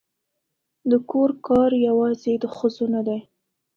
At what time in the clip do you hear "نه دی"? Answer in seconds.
2.93-3.19